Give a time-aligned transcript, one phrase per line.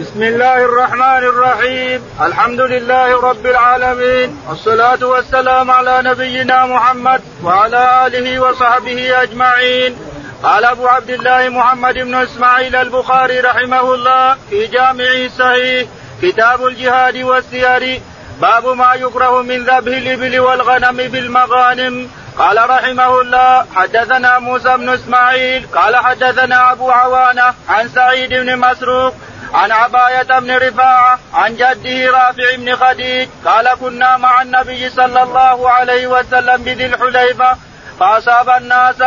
[0.00, 2.00] بسم الله الرحمن الرحيم.
[2.20, 4.28] الحمد لله رب العالمين.
[4.48, 9.96] والصلاة والسلام على نبينا محمد وعلى آله وصحبه أجمعين.
[10.42, 15.88] قال أبو عبد الله محمد بن إسماعيل البخاري رحمه الله في جامعه الصحيح
[16.22, 18.00] كتاب الجهاد والسير
[18.40, 22.08] باب ما يكره من ذبح الإبل والغنم بالمغانم.
[22.38, 29.14] قال رحمه الله حدثنا موسى بن إسماعيل قال حدثنا أبو عوانة عن سعيد بن مسروق
[29.54, 35.70] عن عباية بن رفاعة عن جده رافع بن خديج قال كنا مع النبي صلى الله
[35.70, 37.56] عليه وسلم بذي الحليفة
[38.00, 39.02] فأصاب الناس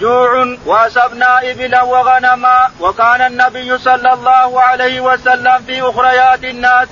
[0.00, 6.88] جوع وأصبنا إبلا وغنما وكان النبي صلى الله عليه وسلم في أخريات الناس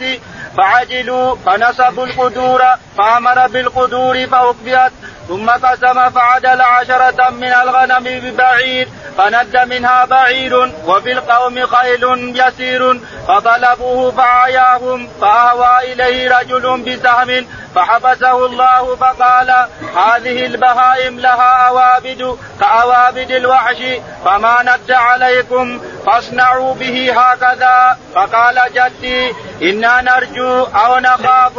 [0.57, 2.63] فعجلوا فنصبوا القدور
[2.99, 4.93] فأمر بالقدور فأكبيت
[5.29, 8.89] ثم قسم فعدل عشرة من الغنم ببعير
[9.19, 18.97] فند منها بعير وفي القوم خيل يسير فطلبوه فعياهم فأهوى إليه رجل بسهم فحبسه الله
[18.97, 23.83] فقال هذه البهائم لها أوابد كأوابد الوحش
[24.25, 27.99] فما ند عليكم فاصنعوا به هكذا.
[28.15, 31.53] فقال جدي إنا نرجو أو نخاف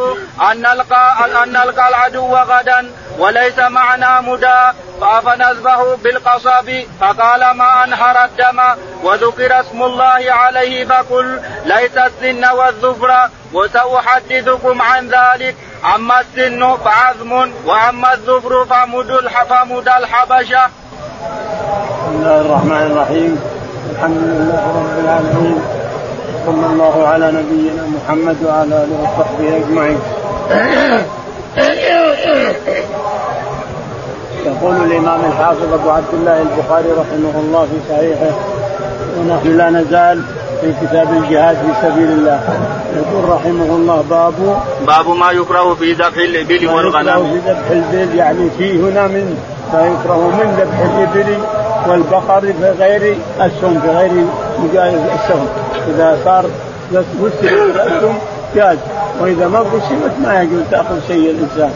[0.52, 4.62] أن نلقى أن نلقى العدو غدا وليس معنا مدى.
[5.26, 6.70] فنذبه بالقصب.
[7.02, 8.62] فقال ما أنحر الدم
[9.04, 15.56] وذكر اسم الله عليه فقل ليس السن والظفر وسأحدثكم عن ذلك.
[15.95, 20.66] أما السن فعظم وأما الظفر فمد فمد الحبشة.
[20.66, 23.40] بسم الله الرحمن الرحيم.
[23.92, 25.83] الحمد لله رب العالمين.
[26.45, 29.99] صلى الله على نبينا محمد وعلى آله وصحبه أجمعين.
[34.45, 38.36] يقول الإمام الحافظ أبو عبد الله البخاري رحمه الله في صحيحه
[39.17, 40.21] ونحن لا نزال
[40.61, 42.39] في كتاب الجهاد في سبيل الله
[42.95, 44.33] يقول رحمه الله باب
[44.88, 49.37] باب ما يكره في ذبح الإبل والغنم في ذبح الابل يعني في هنا من
[49.73, 51.37] ما يكره من ذبح الإبل
[51.88, 53.88] والبقر في غير السم في
[54.77, 55.48] غير السهم
[55.88, 56.45] إذا صار
[56.92, 58.17] قسمت الاسهم
[58.55, 58.77] جاز
[59.21, 61.71] وإذا ما قسمت ما يجوز تأخذ شيء الإنسان.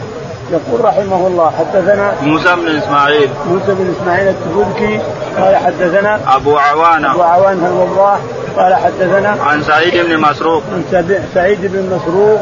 [0.52, 3.28] يقول رحمه الله حدثنا موسى بن إسماعيل.
[3.48, 5.00] موسى بن إسماعيل التبوذكي
[5.38, 7.12] قال حدثنا أبو عوانة.
[7.12, 8.18] أبو عوانة الوضاح
[8.56, 10.62] قال حدثنا عن سعيد بن مسروق.
[10.72, 11.04] عن
[11.34, 12.40] سعيد بن مسروق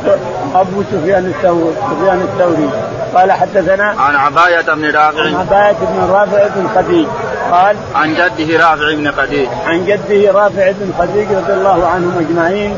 [0.55, 2.71] أبو سفيان الثوري سفيان الثوري.
[3.17, 5.21] قال حدثنا عن عباية بن رافع.
[5.21, 7.07] عن عباية بن رافع بن خديج.
[7.53, 9.49] قال عن جده رافع بن خديج.
[9.67, 12.77] عن جده رافع بن خديج رضي الله عنهم أجمعين.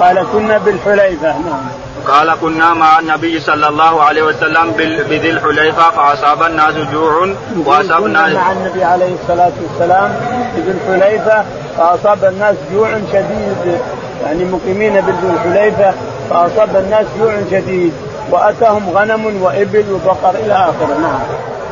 [0.00, 1.28] قال كنا بالحليفة.
[1.28, 1.68] نعم.
[2.08, 4.70] قال كنا مع النبي صلى الله عليه وسلم
[5.10, 7.28] بذي الحليفة فأصاب الناس جوع
[7.66, 10.14] واصبنا مع النبي عليه الصلاة والسلام
[10.56, 11.44] بذي الحليفة
[11.78, 13.78] فأصاب الناس جوع شديد.
[14.24, 15.94] يعني مقيمين بذي الحليفة
[16.30, 17.92] فأصاب الناس جوع شديد.
[18.30, 21.20] وأتاهم غنم وإبل وبقر إلى آخره نعم.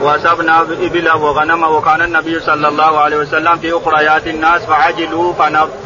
[0.03, 5.33] واصبنا إبل وغنم وكان النبي صلى الله عليه وسلم في اخريات الناس فعجلوا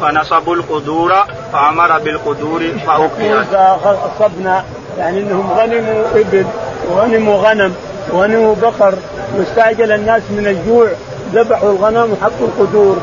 [0.01, 1.13] فنصبوا القدور
[1.53, 3.53] فأمر بالقدور فاوقيت.
[3.53, 4.63] أصبنا
[4.97, 6.45] يعني إنهم غنموا إبل
[6.89, 7.73] وغنموا غنم
[8.11, 8.95] وغنموا بقر
[9.37, 10.87] واستعجل الناس من الجوع
[11.33, 12.97] ذبحوا الغنم وحطوا القدور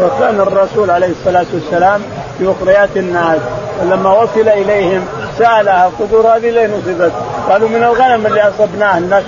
[0.00, 2.02] وكان الرسول عليه الصلاة والسلام
[2.38, 3.38] في اخريات الناس
[3.82, 5.06] ولما وصل إليهم
[5.38, 7.12] سألها القدور هذه لين نصبت؟
[7.50, 9.24] قالوا من الغنم اللي اصبناه الناس.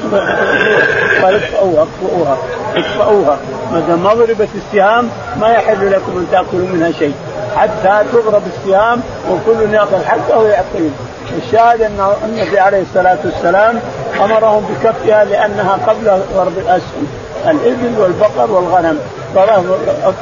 [1.23, 2.37] قال اطفئوها اطفئوها
[2.77, 3.39] اطفئوها.
[3.73, 5.09] ما دام ما ضربت السهام
[5.41, 7.15] ما يحل لكم أن تأكلوا منها شيء.
[7.57, 9.01] حتى تضرب السهام
[9.31, 10.91] وكل ياخذ حقه ويعطيه
[11.37, 13.81] الشاهد أن النبي عليه الصلاة والسلام
[14.25, 17.07] أمرهم بكفها لأنها قبل ضرب الأسهم.
[17.45, 18.99] الإبل والبقر والغنم.
[19.37, 19.49] قال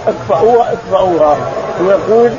[0.06, 1.36] اكفؤوها اكفؤوها
[1.80, 2.30] ويقول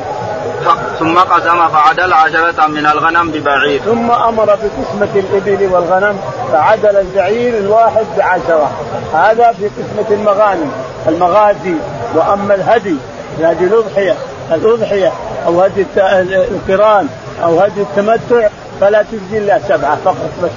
[0.99, 3.81] ثم قسم فعدل عشرة من الغنم ببعير.
[3.81, 6.19] ثم أمر بقسمة الإبل والغنم
[6.51, 8.71] فعدل البعير الواحد بعشرة.
[9.13, 10.71] هذا في قسمة المغانم
[11.07, 11.75] المغازي
[12.15, 12.95] وأما الهدي
[13.39, 14.15] هذه الأضحية
[14.51, 15.11] الأضحية
[15.45, 17.07] أو هدي القران
[17.43, 18.47] أو هدي التمتع
[18.81, 20.49] فلا تجزي إلا سبعة فقط بس.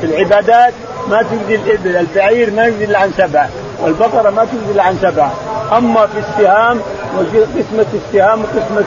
[0.00, 0.72] في العبادات
[1.08, 3.48] ما تجزي الإبل البعير ما يجزي إلا عن سبعة
[3.82, 5.32] والبقرة ما تجزي إلا عن سبعة.
[5.78, 6.80] أما في السهام
[7.16, 8.84] وقسمة السهام وقسمة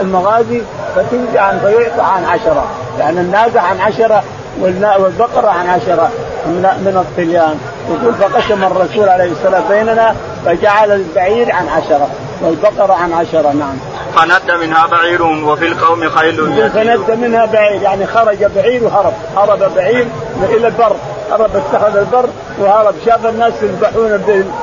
[0.00, 0.62] المغازي
[0.96, 2.66] فتنزع عن فيعطى عن عشرة.
[2.98, 4.24] يعني الناقة عن عشرة
[4.60, 6.10] والبقرة عن عشرة.
[6.46, 7.58] من الطليان.
[7.90, 10.14] يقول فقسم الرسول عليه الصلاة بيننا
[10.44, 12.08] فجعل البعير عن عشرة.
[12.42, 13.76] والبقرة عن عشرة نعم.
[14.16, 19.12] فند منها بعير وفي القوم خيل فند منها بعير يعني خرج بعير وهرب.
[19.36, 20.06] هرب بعير
[20.42, 20.96] إلى البر.
[21.30, 22.28] هرب اتخذ البر
[22.58, 22.94] وهرب.
[23.06, 24.06] شاف الناس يذبحون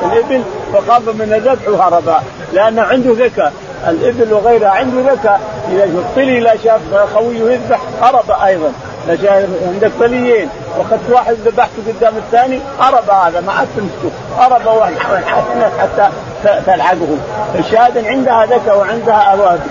[0.05, 0.43] الإبل
[0.73, 2.15] فخاف من الذبح وهرب
[2.53, 3.53] لأنه عنده ذكاء.
[3.87, 5.41] الإبل وغيرها عنده ذكاء.
[5.71, 6.81] إذا الطلي لا شاف
[7.15, 8.71] خويه يذبح هرب أيضا.
[9.67, 10.49] عندك طليين.
[10.77, 13.41] واخذت واحد ذبحته قدام الثاني هرب هذا.
[13.41, 14.11] ما عاد تمسكه.
[14.37, 14.93] هرب واحد.
[15.79, 16.09] حتى
[16.65, 17.17] تلحقه
[17.59, 19.61] الشاهد عندها ذكاء وعندها أوابد.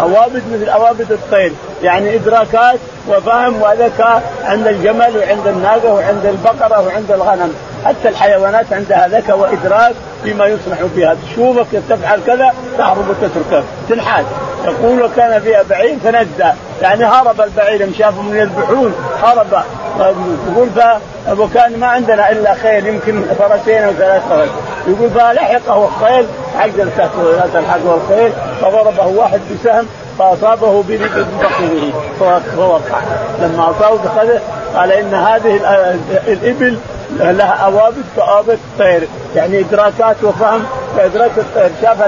[0.00, 1.52] أوابد مثل أوابد الطير.
[1.82, 7.54] يعني إدراكات وفهم وذكاء عند الجمل وعند الناقة وعند البقرة وعند الغنم.
[7.84, 9.92] حتى الحيوانات عندها ذكاء وإدراك
[10.24, 13.64] فيما يصلح بها تشوفك تفعل كذا تهرب وتتركه.
[13.88, 14.24] تنحاز.
[14.64, 16.52] يقول وكان فيها بعير فندى
[16.82, 19.62] يعني هرب البعير شافوا من يذبحون هرب.
[20.50, 20.68] يقول
[21.38, 24.48] وكان ما عندنا إلا خيل يمكن فرسين أو ثلاث فرس.
[24.86, 26.26] يقول فلحقه الخيل
[26.58, 26.88] عجل
[27.54, 28.32] تلحقه الخيل.
[28.60, 29.86] فضربه واحد بسهم
[30.18, 31.92] فأصابه بفخذه
[32.56, 33.00] فوقع
[33.40, 34.40] لما أصابه بفخذه
[34.76, 35.60] قال إن هذه
[36.26, 36.78] الإبل
[37.20, 40.64] لها اوابد كاوابد الطير يعني إدراكات وفهم
[40.96, 41.70] كادراك الطير.
[41.82, 41.98] شاف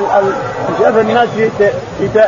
[0.81, 1.29] شاف الناس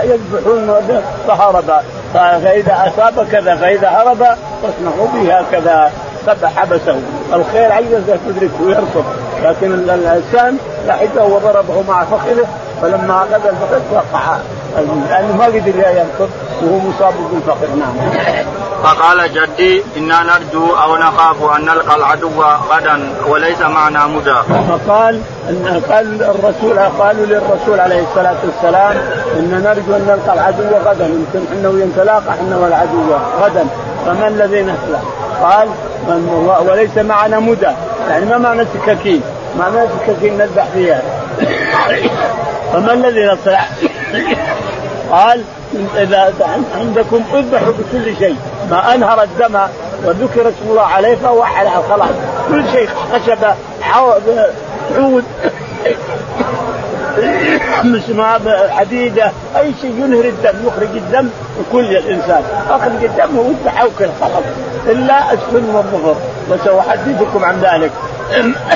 [0.04, 1.72] يذبحون فهرب
[2.14, 4.18] فإذا أصاب كذا فإذا هرب
[4.62, 5.92] فاصنعوا به هكذا.
[6.56, 7.00] حبسه.
[7.32, 9.04] الخير عجز تدركه ويركض
[9.44, 12.46] لكن الإنسان لحقه وضربه مع فخذه
[12.82, 14.36] فلما أخذ الفخذ وقع.
[15.10, 16.30] لأنه ما قدر يركض
[16.62, 17.94] وهو مصاب بالفخذ نعم.
[18.82, 24.34] فقال جدي إنا نرجو أو نخاف أن نلقى العدو غدا وليس معنا مدى.
[24.68, 25.20] فقال
[25.50, 28.96] ان قال الرسول قالوا للرسول عليه الصلاة والسلام
[29.36, 33.66] إن نرجو أن نلقى العدو غدا يمكن أنه ينتلاقى إحنا والعدو غدا
[34.06, 35.00] فما الذي نسلك؟
[35.42, 35.68] قال
[36.68, 37.70] وليس معنا مدى
[38.10, 39.22] يعني ما معنى سكاكين؟
[39.58, 41.02] معنى سكاكين نذبح فيها
[42.72, 43.60] فما الذي نصنع؟
[45.12, 45.42] قال
[45.96, 46.34] إذا
[46.74, 48.36] عندكم اذبحوا بكل شيء
[48.70, 49.58] ما أنهر الدم
[50.04, 52.10] وذكر اسم الله عليه فهو حلال خلاص
[52.48, 55.24] كل شيء خشبه عود
[58.70, 61.28] حديدة أي شيء ينهر الدم يخرج الدم
[61.60, 62.42] لكل الإنسان.
[62.70, 64.44] أخرج الدم ويذبح وكل خلاص.
[64.86, 66.16] إلا السن والظفر
[66.50, 67.90] وساحدثكم عن ذلك.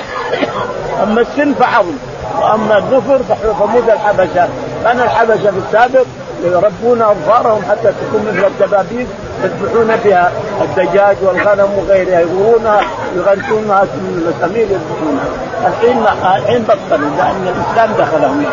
[1.03, 1.95] أما السن فعظم
[2.41, 3.19] وأما الظفر
[3.59, 4.49] فموت الحبشة.
[4.85, 6.05] كان الحبشة في السابق.
[6.45, 9.07] يربون أظفارهم حتى تكون مثل الدبابيس
[9.45, 10.33] يذبحون بها
[10.63, 12.81] الدجاج والغنم وغيرها يغرونها
[13.17, 15.29] يغرسونها من المسامير يذبحونها.
[15.67, 16.05] الحين
[16.37, 18.45] الحين بطلوا لأن الإسلام دخلهم.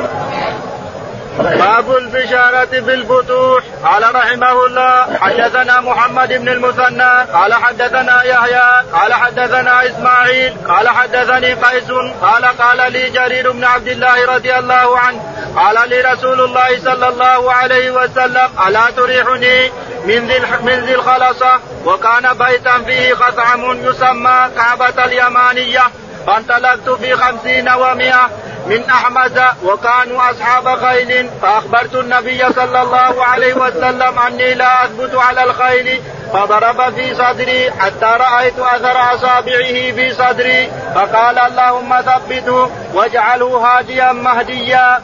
[1.37, 9.85] باب البشارة بالفتوح قال رحمه الله حدثنا محمد بن المثنى قال حدثنا يحيى قال حدثنا
[9.85, 11.91] إسماعيل قال حدثني قيس
[12.21, 15.19] قال قال لي جرير بن عبد الله رضي الله عنه
[15.55, 19.71] قال لي رسول الله صلى الله عليه وسلم ألا تريحني
[20.05, 25.83] من ذي من ذي الخلصة؟ وكان بيتا فيه خثعم يسمى كعبة اليمانية.
[26.27, 28.29] فانطلقت في خمسين ومائة
[28.67, 35.43] من أحمد وكانوا أصحاب خيل فأخبرت النبي صلى الله عليه وسلم أني لا أثبت على
[35.43, 36.01] الخيل
[36.33, 45.01] فضرب في صدري حتى رأيت أثر أصابعه في صدري فقال اللهم ثبته واجعله هاديا مهديا.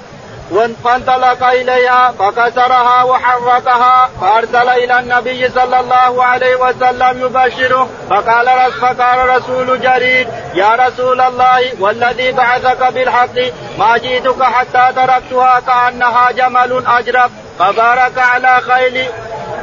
[0.84, 9.82] فانطلق إليها فكسرها وحركها فأرسل إلى النبي صلى الله عليه وسلم يبشره فقال فقال رسول
[9.82, 13.38] جرير يا رسول الله والذي بعثك بالحق
[13.80, 19.08] ما جئتك حتى تركتها كأنها جمل أجرب فبارك على خيل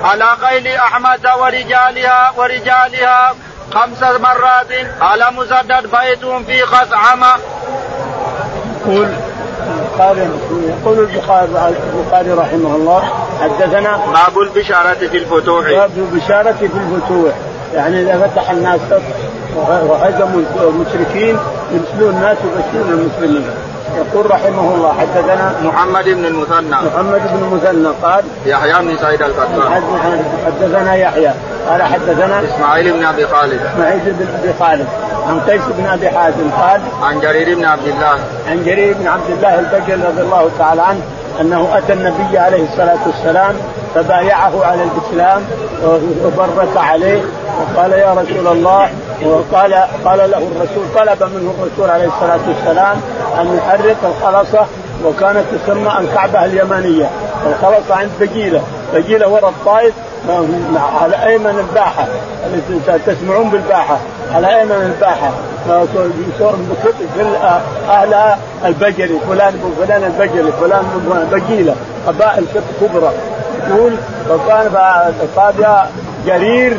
[0.04, 3.34] على خيل أحمد ورجالها ورجالها
[3.74, 7.36] خمس مرات قال مسدد بيت في خثعمه.
[8.86, 9.29] يقول
[10.00, 10.28] البخاري
[10.68, 10.98] يقول
[11.94, 13.02] البخاري رحمه الله
[13.40, 15.70] حدثنا باب البشارة في الفتوح.
[15.70, 17.34] باب البشارة في الفتوح.
[17.74, 18.80] يعني إذا فتح الناس
[19.56, 21.38] وهزموا المشركين
[21.72, 23.50] يرسلون الناس يبشرون المسلمين.
[23.96, 26.70] يقول رحمه الله حدثنا محمد بن المثنى.
[26.70, 29.82] محمد بن المثنى قال يحيى بن سعيد القطان.
[30.46, 31.32] حدثنا يحيى
[31.68, 33.60] قال حدثنا إسماعيل بن أبي خالد.
[33.72, 34.86] إسماعيل بن أبي خالد
[35.28, 38.18] عن قيس بن أبي حازم قال عن جرير بن عبد الله.
[38.48, 41.00] عن جرير بن عبد الله البجل رضي الله تعالى عنه
[41.40, 43.54] أنه أتى النبي عليه الصلاة والسلام
[43.94, 45.42] فبايعه على الإسلام
[46.24, 47.22] وبرك عليه
[47.60, 48.88] وقال يا رسول الله
[49.24, 52.96] وقال قال له الرسول طلب منه الرسول عليه الصلاة والسلام
[53.40, 54.66] أن يحرق الخلصه
[55.04, 57.10] وكانت تسمى الكعبة اليمانية.
[57.46, 58.62] الخلصه عند بجيله
[58.94, 59.94] بجيله وراء الطائف
[61.00, 62.06] على أيمن الباحة.
[63.06, 63.96] تسمعون بالباحة.
[64.34, 65.30] على أيمن الباحة.
[67.90, 70.84] أهل البجري فلان فلان البجري فلان
[71.32, 71.74] بجيلة.
[72.06, 72.44] قبائل
[72.80, 73.12] كبرى.
[73.68, 73.92] يقول
[74.28, 74.76] فكان
[75.36, 75.86] قال يا
[76.26, 76.76] جرير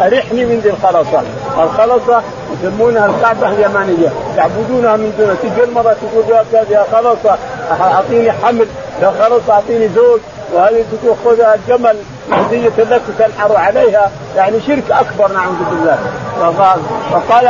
[0.00, 1.22] أرحني من ذي الخلصة،
[1.62, 2.22] الخلصة
[2.62, 6.24] يسمونها الكعبة اليمانية، يعبدونها من دون تجي المراه تقول
[6.70, 7.38] يا خلصة
[7.80, 8.66] أعطيني حمل.
[9.02, 10.20] لو خلص أعطيني زوج.
[10.52, 11.96] وهذه تقول خذها الجمل
[12.32, 14.10] هدية لك تنحر عليها.
[14.36, 15.98] يعني شرك أكبر نعوذ بالله.
[16.40, 16.80] فقال,
[17.12, 17.46] فقال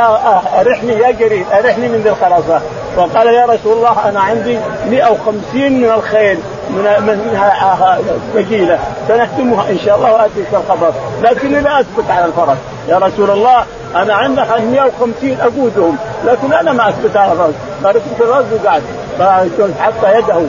[0.59, 2.61] أرحني يا جرير أرحني من ذي الخرصة
[2.97, 6.39] وقال يا رسول الله أنا عندي 150 من الخيل
[6.69, 7.99] من منها
[8.33, 12.57] ثقيلة سنهدمها إن شاء الله وآتيك الخبر لكني لا أثبت على الفرس.
[12.87, 13.63] يا رسول الله
[13.95, 14.41] أنا عندي
[14.71, 15.97] 150 أقودهم.
[16.25, 17.53] لكن أنا ما أثبت على الفرس.
[17.83, 18.83] فركبت الرجل وقعد
[19.19, 20.41] فحط يده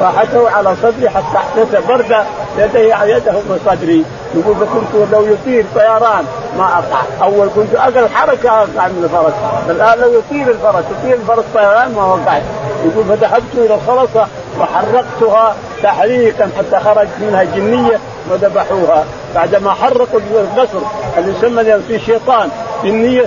[0.00, 2.16] فحته على صدري حتى احسس برد
[2.58, 4.04] يده يده من صدري.
[4.34, 6.24] يقول فكنت لو يطير طيران.
[6.58, 9.34] ما اقع أول كنت أقل حركة اقع من الفرس.
[9.70, 12.42] الآن لو يطير الفرس يطير الفرس طيران ما وقعت
[12.84, 14.26] يقول فذهبت إلى الخلصه
[14.60, 17.98] وحرقتها تحريقا حتى خرج منها جنية
[18.30, 19.04] وذبحوها
[19.34, 20.78] بعدما حرقوا القصر
[21.18, 22.48] اللي يسمى في شيطان
[22.82, 23.26] بالنية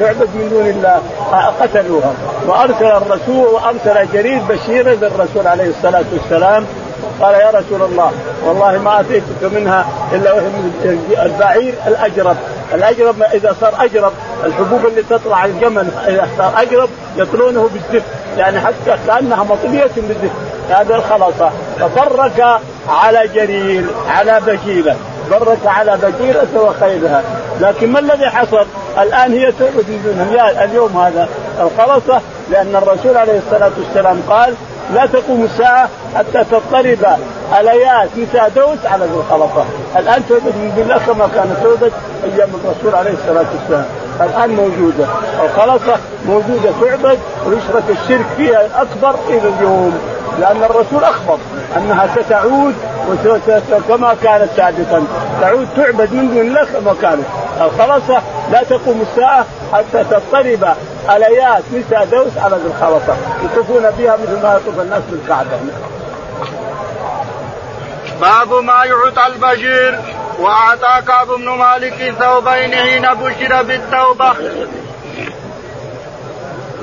[0.00, 1.02] تعبد من دون الله.
[1.60, 2.12] قتلوها
[2.46, 6.66] وأرسل الرسول وأرسل جرير بشيرا للرسول عليه الصلاة والسلام.
[7.20, 8.12] قال يا رسول الله
[8.44, 12.36] والله ما أتيتك منها إلا وهي من البعير الأجرب،
[12.74, 14.12] الأجرب إذا صار أجرب.
[14.44, 20.30] الحبوب اللي تطلع الجمل إذا صار أجرب يطلونه بالزفت يعني حتى كأنها مطليه بالزفت
[20.70, 21.50] هذا الخلاصة.
[21.80, 24.96] ففرك على جرير على بشيره
[25.30, 27.22] برك على بجيرة وخيرها.
[27.60, 28.66] لكن ما الذي حصل؟
[28.98, 31.28] الآن هي تعبد من اليوم هذا
[31.60, 32.20] الخلصة
[32.50, 34.54] لأن الرسول عليه الصلاة والسلام قال
[34.94, 36.98] لا تقوم الساعة حتى تضطرب
[37.60, 39.64] اليات نساء دوس على ذي الخلطة
[39.96, 41.92] الآن تعبد من الله كما كانت تعبد
[42.24, 43.86] أيام الرسول عليه الصلاة والسلام.
[44.20, 45.06] الآن موجودة.
[45.44, 49.98] الخلصة موجودة تعبد ويشرك الشرك فيها الأكبر إلى اليوم
[50.40, 51.38] لأن الرسول أخبر.
[51.76, 52.74] أنها ستعود
[53.88, 55.06] كما كانت سابقا.
[55.40, 57.24] تعود تعبد من دون الله كما كانت.
[57.60, 58.22] الخلصة
[58.52, 60.74] لا تقوم الساعة حتى تضطرب
[61.10, 65.58] أليات نساء دوس على ذي الخلصة يطوفون بها مثل ما يطوف الناس بالكعبة
[68.20, 70.00] باب ما يعطى البشير
[70.40, 74.32] وأعطى كعب بن مالك ثوبين حين بشر بالتوبة.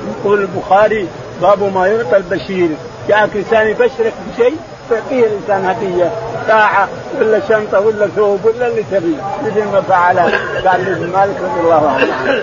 [0.08, 1.08] يقول البخاري
[1.42, 2.70] باب ما يعطى البشير.
[3.08, 4.56] جاءك إنسان يبشرك بشيء؟
[4.90, 6.10] تعطيه الإنسان هدية
[6.46, 6.88] ساعة
[7.18, 10.16] ولا شنطة ولا ثوب ولا اللي تبيه مثل ما فعل
[10.64, 12.42] كعب بن مالك رضي الله عنه.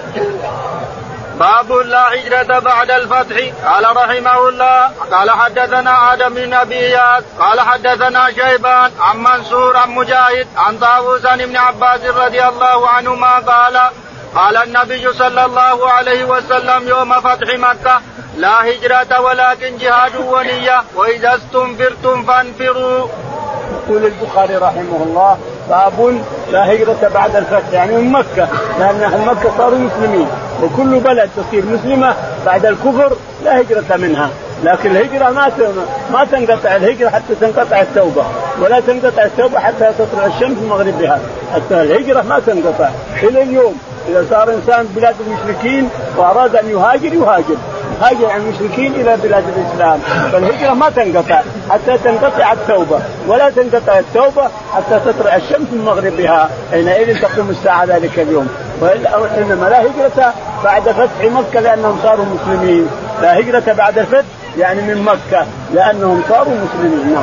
[1.39, 3.38] باب لا هجرة بعد الفتح.
[3.65, 6.95] قال رحمه الله قال حدثنا آدم بن أبي
[7.39, 13.79] قال حدثنا شيبان عن منصور عن مجاهد عن طاووس ابن عباس رضي الله عنهما قال
[14.35, 18.01] قال النبي صلى الله عليه وسلم يوم فتح مكة
[18.37, 23.07] لا هجرة ولكن جهاد ونية وإذا استنفرتم فانفروا.
[23.73, 25.37] يقول البخاري رحمه الله
[25.69, 26.21] باب
[26.51, 28.47] لا هجرة بعد الفتح يعني من مكة
[28.79, 30.27] لأن أهل مكة صاروا مسلمين
[30.63, 34.29] وكل بلد تصير مسلمة بعد الكفر لا هجرة منها.
[34.63, 35.51] لكن الهجرة ما
[36.11, 38.25] ما تنقطع الهجرة حتى تنقطع التوبة
[38.59, 41.19] ولا تنقطع التوبة حتى تطلع الشمس من مغربها
[41.53, 42.89] حتى الهجرة ما تنقطع.
[43.23, 47.57] إلى اليوم إذا صار إنسان بلاد المشركين وأراد أن يهاجر يهاجر.
[48.01, 50.00] هاجر عن المشركين إلى بلاد الإسلام.
[50.31, 54.43] فالهجرة ما تنقطع حتى تنقطع التوبة ولا تنقطع التوبة
[54.75, 56.50] حتى تطلع الشمس من مغربها.
[56.72, 58.48] حينئذ تقوم الساعة ذلك اليوم.
[58.81, 60.33] وإنما لا هجرة
[60.63, 62.88] بعد فتح مكة لأنهم صاروا مسلمين.
[63.22, 64.25] لا هجرة بعد الفتح
[64.57, 67.15] يعني من مكة لأنهم صاروا مسلمين.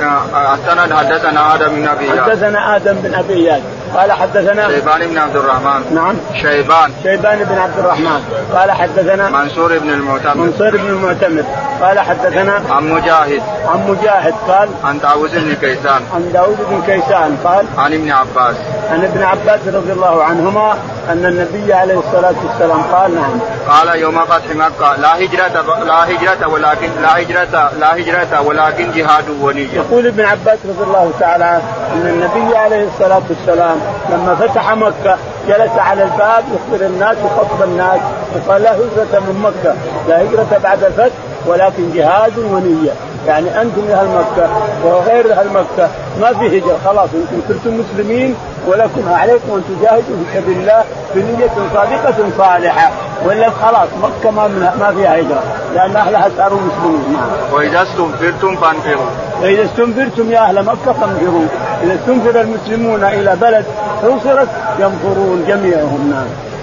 [0.00, 0.22] نعم.
[0.54, 3.52] السند حدثنا آدم بن أبي حدثنا آدم بن أبي
[3.94, 5.94] قال حدثنا شيبان بن عبد الرحمن.
[5.94, 6.16] نعم.
[6.42, 6.92] شيبان.
[7.02, 8.20] شيبان بن عبد الرحمن.
[8.54, 11.44] قال حدثنا منصور بن المعتمد منصور بن المعتمد
[11.80, 13.42] قال حدثنا عن مجاهد.
[13.66, 16.02] عن مجاهد قال عن داوود بن كيسان.
[16.14, 18.56] عن داوود بن كيسان قال عن ابن عباس.
[18.90, 20.76] عن ابن عباس رضي الله عنهما
[21.08, 23.38] أن النبي عليه الصلاة والسلام قال نعم.
[23.68, 29.24] قال يوم فتح مكة لا هجرة لا هجرة ولكن لا هجرة لا هجرة ولكن جهاد
[29.40, 29.74] ونية.
[29.74, 31.60] يقول ابن عباس رضي الله تعالى
[31.94, 33.76] أن النبي عليه الصلاة والسلام
[34.10, 35.16] لما فتح مكة
[35.48, 38.00] جلس على الباب يخبر الناس وخطب الناس
[38.36, 39.74] وقال لا هجرة من مكة
[40.08, 41.14] لا هجرة بعد الفتح
[41.46, 42.92] ولكن جهاد ونية.
[43.26, 44.48] يعني أنتم أهل مكة
[44.84, 45.88] وغير أهل مكة
[46.20, 48.34] ما في هجرة خلاص أنتم صرتم مسلمين
[48.66, 52.90] ولكم عليكم أن تجاهدوا في سبيل الله بنية صادقة صالحة
[53.26, 54.48] ولا خلاص مكة ما
[54.80, 55.42] ما فيها هجرة
[55.74, 57.52] لأن أهلها صاروا مسلمين نعم.
[57.52, 59.06] وإذا استنفرتم فانفروا.
[59.42, 61.46] وإذا استنفرتم يا أهل مكة فانفروا،
[61.82, 63.64] إذا استنفر المسلمون إلى بلد
[64.02, 66.53] حوصرت ينفرون جميعهم نعم.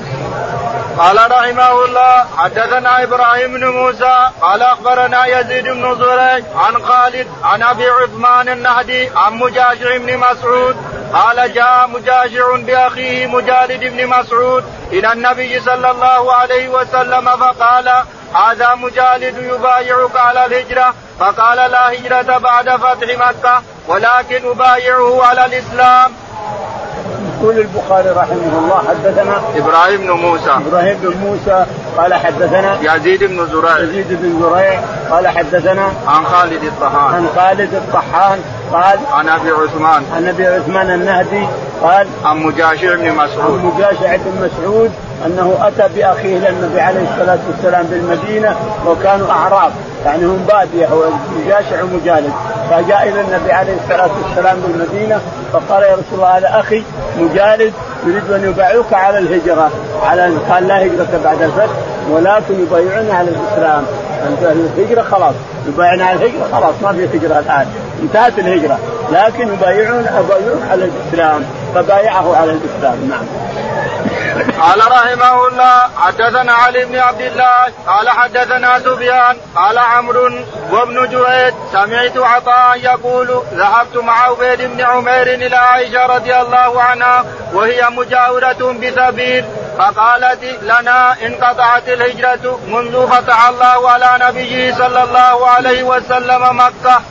[0.98, 7.64] قال رحمه الله حدثنا إبراهيم بن موسى قال أخبرنا يزيد بن زريع عن خالد عن
[7.64, 10.76] أبي عثمان النهدي عن مجاشع بن مسعود
[11.14, 18.76] قال جاء مجاشع بأخيه مجالد بن مسعود إلى النبي صلى الله عليه وسلم فقال هذا
[18.76, 26.14] مجالد يبايعك على الهجرة فقال لا هجرة بعد فتح مكة ولكن أبايعه على الإسلام.
[27.42, 30.52] يقول البخاري رحمه الله حدثنا إبراهيم بن موسى.
[30.68, 31.66] إبراهيم بن موسى
[31.98, 33.80] قال حدثنا يزيد بن زريع.
[33.80, 34.82] يزيد بن زريع
[35.12, 37.14] قال حدثنا عن خالد الطحان.
[37.14, 38.40] عن خالد الطحان
[38.74, 40.04] قال عن أبي عثمان.
[40.16, 41.48] عن أبي عثمان النهدي
[41.84, 43.60] قال عن مجاشع بن مسعود.
[43.60, 44.92] عن مجاشع بن مسعود
[45.26, 48.56] أنه أتى بأخيه للنبي عليه الصلاة والسلام بالمدينة
[48.88, 49.72] وكانوا أعراب.
[50.06, 51.04] يعني هم بادية هو
[51.38, 52.34] مجاشع ومجالد.
[52.70, 55.22] فجاء إلى النبي عليه الصلاة والسلام بالمدينة
[55.54, 56.84] فقال يا رسول الله هذا أخي
[57.20, 57.74] مجالد
[58.06, 59.72] يريد أن يبايعك على الهجرة.
[60.04, 61.74] على قال لا هجرة بعد الفتح
[62.12, 63.84] ولكن يبايعوني على الإسلام.
[64.42, 65.36] الهجرة خلاص.
[65.68, 67.68] يبايعون على الهجرة خلاص ما في هجرة الآن.
[68.02, 68.78] انتهت الهجرة.
[69.12, 71.44] لكن يبايعون يبايعون على الإسلام.
[71.76, 73.10] فبايعه على الإسلام.
[73.10, 73.26] نعم.
[74.62, 80.32] قال رحمه الله حدثنا علي بن عبد الله قال حدثنا سفيان قال عمرو
[80.72, 87.26] وابن جهيد سمعت عطاء يقول ذهبت مع عبيد بن عمير إلى عائشة رضي الله عنها
[87.54, 89.46] وهي مجاورة بسبيل
[89.78, 97.02] فقالت لنا انقطعت الهجرة منذ فتح الله على نبيه صلى الله عليه وسلم مكة.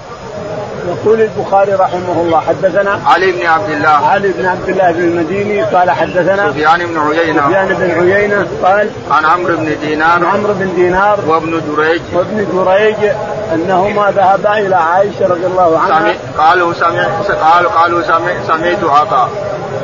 [0.89, 3.89] يقول البخاري رحمه الله حدثنا علي بن عبد الله.
[3.89, 7.43] علي بن عبد الله بن المديني قال حدثنا سفيان بن عيينة.
[7.47, 10.11] سفيان بن عيينة قال عن عمرو بن دينار.
[10.11, 12.03] عن عمرو بن دينار وابن جريج.
[12.13, 13.13] وابن جريج
[13.55, 16.15] أنهما ذهبا إلى عائشة رضي الله عنها.
[16.39, 17.05] قالوا سمع
[17.43, 19.29] قالوا قالوا سمع سمعت عطاء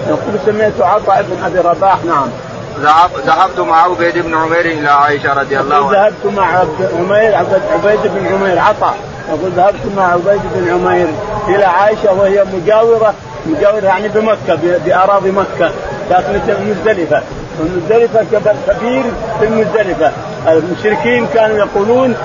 [0.08, 2.28] يقول سمعت عطاء بن أبي رباح نعم.
[3.26, 5.92] ذهبت مع عبيد بن عمير إلى عائشة رضي الله عنها.
[5.92, 6.58] ذهبت مع
[7.72, 8.96] عبيد بن عمير عطاء
[9.28, 11.08] يقول ذهبت مع عبيد بن عمير
[11.48, 13.14] إلى عائشة وهي مجاورة
[13.46, 15.70] مجاورة يعني بمكة بأراضي مكة
[16.08, 17.22] ساكنه المزدلفة.
[17.60, 19.02] والمزدلفه جبل كبير
[19.40, 20.12] في المزدلفة.
[20.48, 22.16] المشركين كانوا يقولون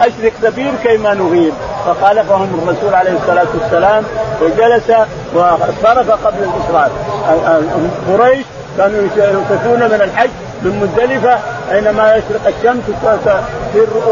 [0.00, 1.52] أشرك كبير كيما نغيب.
[1.86, 4.04] فخالفهم الرسول عليه الصلاة والسلام
[4.42, 4.90] وجلس
[5.34, 6.90] وصرف قبل الاشراك
[8.08, 8.46] قريش
[8.78, 10.30] كانوا يوقفون من الحج
[10.62, 11.38] من مزدلفه
[11.70, 12.84] حينما يشرق الشمس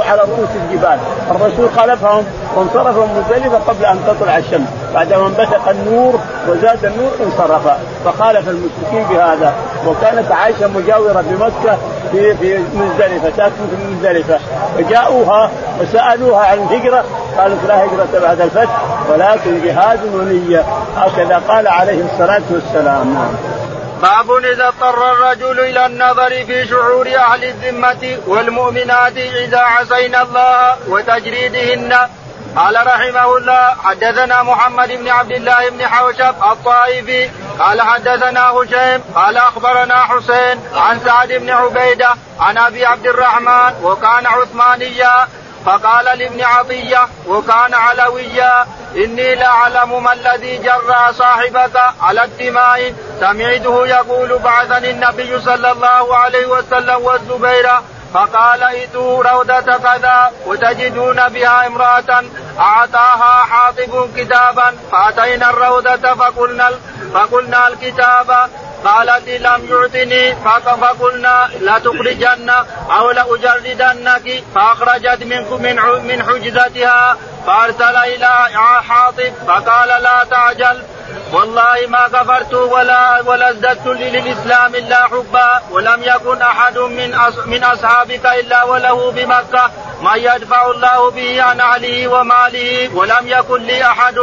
[0.06, 0.98] على رؤوس الجبال.
[1.30, 2.24] الرسول خالفهم
[2.56, 4.68] وانصرف من مزدلفة قبل أن تطلع الشمس.
[4.94, 7.68] بعدما انبثق النور وزاد النور انصرف.
[8.04, 9.54] فخالف المشركين بهذا.
[9.86, 11.78] وكانت عائشة مجاورة بمكة
[12.12, 14.38] في في مزدلفة تسكن في مزدلفة.
[14.78, 17.04] فجاءوها وسألوها عن الهجرة.
[17.38, 18.76] قالت لا هجرة بعد الفتح
[19.10, 20.64] ولكن جهاد ونية.
[20.96, 23.14] هكذا قال عليه الصلاة والسلام.
[23.14, 23.65] نعم.
[24.02, 31.98] باب إذا اضطر الرجل إلى النظر في شعور أهل الذمة والمؤمنات إذا عصينا الله وتجريدهن.
[32.56, 37.30] قال رحمه الله حدثنا محمد بن عبد الله بن حوشب الطائفي.
[37.58, 39.00] قال حدثنا هشيم.
[39.14, 45.28] قال أخبرنا حسين عن سعد بن عبيدة عن أبي عبد الرحمن وكان عثمانيا
[45.66, 52.94] فقال لابن عطية وكان علويا إني لاعلم ما الذي جرى صاحبك على الدماء.
[53.20, 57.70] سمعته يقول بعثني النبي صلى الله عليه وسلم والزبير.
[58.14, 62.24] فقال ائتوا روضة كذا وتجدون بها امرأة
[62.58, 64.74] أعطاها حاطب كتابا.
[64.92, 66.70] فأتينا الروضة فقلنا
[67.14, 68.50] فقلنا الكتاب
[68.86, 70.34] قالت لم يعطني
[70.80, 72.50] فقلنا لتخرجن
[72.90, 75.76] أو لاجردنك فأخرجت منكم من
[76.08, 78.28] من حجزتها فأرسل إلى
[78.88, 80.82] حاطب فقال لا تعجل.
[81.32, 88.26] والله ما كفرت ولا ولا ازددت للإسلام إلا حبا ولم يكن أحد من من أصحابك
[88.26, 89.70] إلا وله بمكة.
[90.02, 94.14] من يدفع الله به عن أهله وماله ولم يكن لي أحد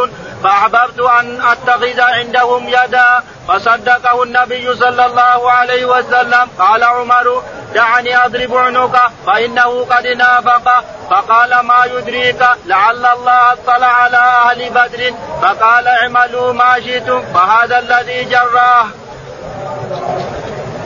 [0.43, 6.47] فاحببت أن أتخذ عندهم يدا فصدقه النبي صلى الله عليه وسلم.
[6.60, 7.41] قال عمر
[7.73, 10.84] دعني أضرب عنقه فإنه قد نافق.
[11.10, 15.13] فقال ما يدريك؟ لعل الله اطلع على أهل بدر.
[15.41, 18.86] فقال اعملوا ما شئتم فهذا الذي جراه.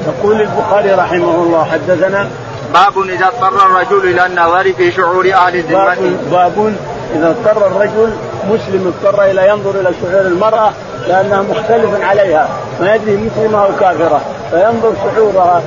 [0.07, 2.29] يقول البخاري رحمه الله حدثنا
[2.73, 5.95] باب إذا اضطر الرجل إلى النظر في شعور أهل الذمة.
[5.95, 6.75] باب, باب
[7.15, 8.13] إذا اضطر الرجل
[8.49, 10.73] مسلم اضطر إلى ينظر إلى شعور المرأة
[11.07, 12.49] لأنها مختلف عليها.
[12.79, 14.21] ما يدري مسلمة أو كافرة.
[14.51, 15.61] فينظر شعورها.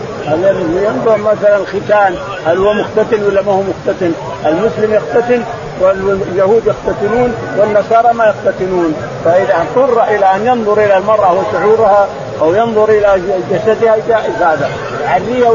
[0.84, 2.14] ينظر مثلا الختان
[2.46, 4.12] هل هو مختتن ولا ما هو مختتن؟
[4.46, 5.42] المسلم يختتن
[5.80, 8.94] واليهود يختتنون والنصارى ما يختتنون.
[9.24, 12.06] فإذا اضطر إلى أن ينظر إلى المرأة وشعورها
[12.40, 14.70] أو ينظر إلى جسدها جائز هذا
[15.06, 15.50] عريه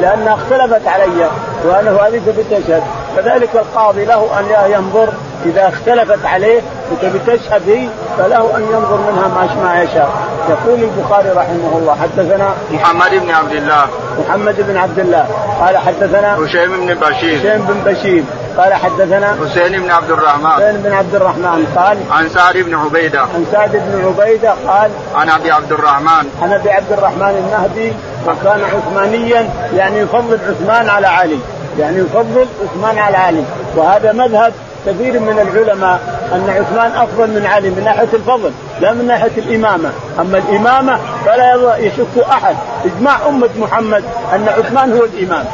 [0.00, 1.28] لأنها اختلفت علي
[1.64, 2.82] وأنا هذه بتشهد
[3.16, 5.08] كذلك القاضي له أن ينظر
[5.46, 6.60] إذا اختلفت عليه
[6.92, 10.10] وتبي تشهد هي فله أن ينظر منها ما ما يشاء.
[10.48, 13.86] يقول البخاري رحمه الله حدثنا محمد بن عبد الله.
[14.18, 15.26] محمد بن عبد الله.
[15.60, 17.38] قال حدثنا هشيم بن بشير.
[17.38, 18.24] هشيم بن بشير.
[18.58, 20.50] قال حدثنا حسين بن عبد الرحمن.
[20.50, 21.66] حسين بن عبد الرحمن.
[21.76, 23.20] قال عن سعد بن عبيدة.
[23.20, 26.30] عن سعد بن عبيدة قال عن أبي عبد الرحمن.
[26.42, 27.92] عن أبي عبد الرحمن النهدي
[28.26, 31.38] وكان عثمانيا يعني يفضل عثمان على علي.
[31.78, 33.44] يعني يفضل عثمان على علي.
[33.76, 34.52] وهذا مذهب
[34.88, 36.00] كثير من العلماء
[36.32, 41.76] أن عثمان أفضل من علي من ناحية الفضل لا من ناحية الإمامة، أما الإمامة فلا
[41.76, 42.56] يشك أحد.
[42.84, 45.44] إجماع أمة محمد أن عثمان هو الإمام.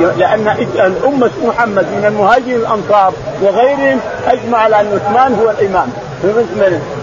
[0.00, 5.88] لأن الأمة محمد من المهاجرين الأنصار وغيرهم أجمع على أن عثمان هو الإمام.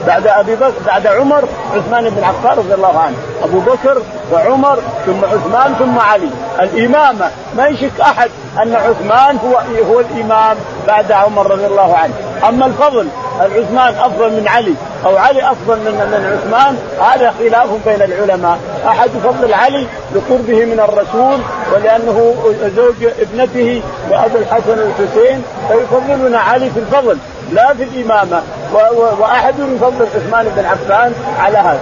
[0.08, 3.16] بعد أبي بكر بعد عمر عثمان بن عفان رضي الله عنه.
[3.44, 6.30] أبو بكر وعمر ثم عثمان ثم علي.
[6.60, 8.30] الإمامة ما يشك أحد
[8.64, 10.58] أن عثمان هو هو الإمام
[10.88, 12.14] بعد عمر رضي الله عنه.
[12.48, 13.08] أما الفضل
[13.42, 14.74] العثمان أفضل من علي
[15.06, 18.58] أو علي أفضل من من عثمان هذا خلاف بين العلماء.
[18.88, 21.40] احد يفضل علي لقربه من الرسول
[21.74, 22.36] ولأنه
[22.76, 27.18] زوج ابنته وأبو الحسن والحسين فيفضلنا علي في الفضل
[27.52, 28.42] لا في الإمامة.
[29.20, 31.80] وأحد يفضل عثمان بن عفان على هذا.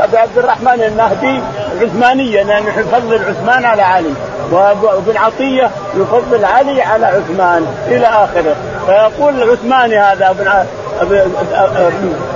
[0.00, 1.40] أبو عبد الرحمن النهدي
[1.82, 4.12] عثمانيا يعني يفضل عثمان على علي.
[4.52, 8.56] وابن عطية يفضل علي على عثمان إلى آخره.
[8.86, 10.48] فيقول العثماني هذا ابن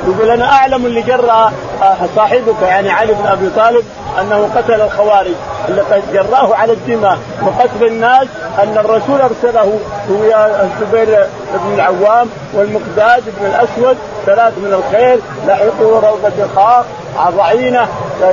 [0.06, 1.50] يقول أنا أعلم اللي جرى
[2.16, 3.84] صاحبك يعني علي بن أبي طالب
[4.20, 5.34] أنه قتل الخوارج
[5.68, 8.26] اللي جراه على الدماء وقتل الناس
[8.62, 9.78] أن الرسول أرسله
[10.10, 11.26] هو الزبير
[11.64, 13.96] بن العوام والمقداد بن الأسود
[14.26, 16.86] ثلاث من الخير لحقوا روضة خاق
[17.36, 17.88] ضعينه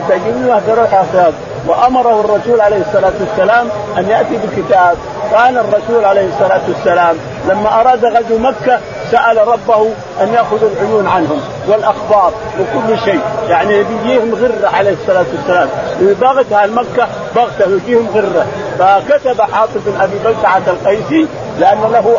[0.10, 1.34] تجدونها بروح اصحاب
[1.68, 4.98] وأمره الرسول عليه الصلاة والسلام أن يأتي بكتاب.
[5.32, 7.16] كان الرسول عليه الصلاة والسلام
[7.50, 8.80] لما أراد غزو مكة
[9.12, 9.92] سأل ربه
[10.22, 13.20] أن يأخذ العيون عنهم والأخبار وكل شيء.
[13.50, 15.70] يعني يجيهم غرة عليه الصلاة والسلام.
[16.22, 18.46] بغت أهل مكة بغته يجيهم غرة.
[18.80, 21.28] فكتب حاطب بن أبي بلتعة القيسي
[21.60, 22.18] لأن له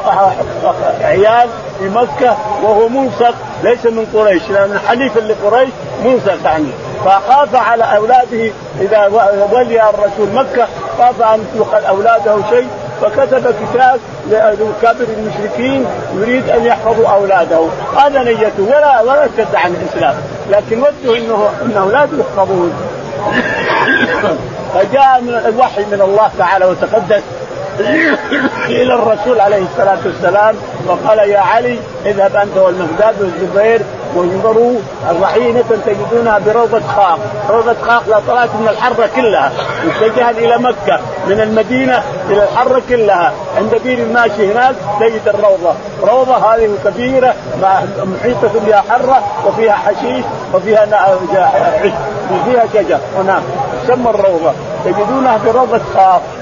[1.01, 1.49] عيال
[1.79, 5.69] في مكة وهو منسق ليس من قريش لأن حليف لقريش
[6.05, 6.71] منسق يعني.
[7.05, 9.07] فخاف على أولاده إذا
[9.53, 10.67] ولي الرسول مكة
[10.99, 12.69] خاف أن يؤخذ أولاده شيء.
[13.03, 15.87] فكتب كتاب لكابر المشركين
[16.17, 17.67] يريد أن يحفظوا أولاده.
[17.97, 18.63] هذا نيته.
[18.63, 20.15] ولا ولا ارتد عن الإسلام.
[20.51, 22.73] لكن وده انه ان اولاده يحفظون
[24.75, 27.23] فجاء من الوحي من الله تعالى وتقدس
[28.69, 33.81] إلى الرسول عليه الصلاة والسلام وقال يا علي اذهب أنت والمقداد والزبير
[34.15, 34.79] وانظروا
[35.11, 37.19] الرحينة تجدونها بروضة خاق،
[37.51, 39.53] روضة خاق لا طلعت من الحرة كلها،
[39.85, 41.01] متجها إلى مكة.
[41.31, 47.35] من المدينة إلى الحرة كلها، عند بير الماشي هناك تجد الروضة، روضة هذه كبيرة
[48.05, 51.93] محيطة بها حرة وفيها حشيش وفيها عش
[52.33, 52.99] وفيها شجر.
[53.19, 53.43] هناك
[53.85, 54.53] تسمى الروضة،
[54.85, 56.40] تجدونها بروضة خاق، يقول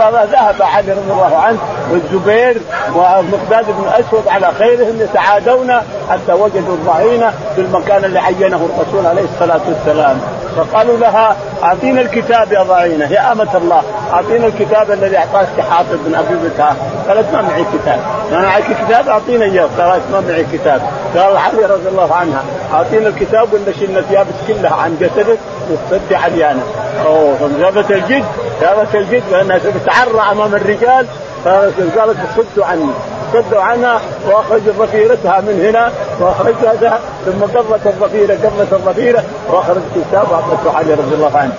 [0.00, 1.58] هذا ذهب علي رضي الله عنه
[1.90, 2.56] والزبير
[2.94, 5.72] ومقداد بن أسود على خيرهم يتعادون
[6.10, 10.20] حتى وجدوا الضعينه في المكان اللي عينه الرسول عليه الصلاة والسلام.
[10.56, 16.14] فقالوا لها أعطينا الكتاب يا ضعينه يا آمة الله أعطينا الكتاب الذي أعطاك حاطب بن
[16.14, 16.74] أبي بكر.
[17.08, 17.98] قالت ما معي كتاب.
[18.32, 19.68] ما معك كتاب اعطينا إياه.
[19.78, 20.82] قالت ما معي كتاب.
[21.16, 22.42] قال علي رضي الله عنها
[22.74, 25.38] أعطينا الكتاب ولا شلنا ثيابك كلها عن جسدك
[25.70, 26.62] وتصدي عريانه
[27.06, 28.24] أوه جابت الجد؟
[28.60, 31.06] جابت الجد لانها تتعرى أمام الرجال
[31.44, 32.90] فقالت صدوا عني.
[33.32, 40.78] صدوا عنها واخرجوا ظفيرتها من هنا وأخرجها ثم قضت الظفيرة قضت الظفيرة وأخرجت الكتاب واعطته
[40.78, 41.52] علي رضي الله عنه.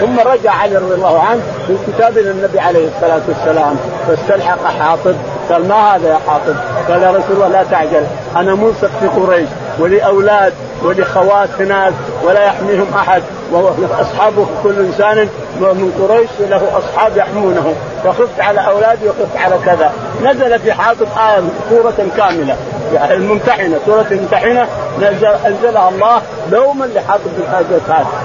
[0.00, 3.76] ثم رجع علي رضي الله عنه بالكتاب إلى النبي عليه الصلاة والسلام.
[4.08, 5.14] فاستلحق حاطب.
[5.50, 6.54] قال ما هذا يا حاطب؟
[6.88, 8.06] قال يا رسول الله لا تعجل.
[8.36, 11.92] أنا ملصق في قريش ولي أولاد ولي خوات هناك
[12.24, 13.22] ولا يحميهم أحد.
[13.52, 15.28] واصحابه كل إنسان
[15.60, 17.74] من قريش له أصحاب يحمونه.
[18.04, 19.92] فخفت على أولادي وخفت على كذا.
[20.24, 22.56] نزل في حاطب آية سورة كاملة.
[22.94, 24.66] يعني الممتحنة سورة الممتحنة
[24.98, 27.80] نزل أنزلها الله دوما لحاطب بن هذا